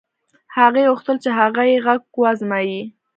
هغې 0.57 0.83
غوښتل 0.91 1.17
چې 1.23 1.29
هغه 1.39 1.63
يې 1.71 1.77
غږ 1.85 2.01
و 2.19 2.27
ازمايي. 2.33 2.81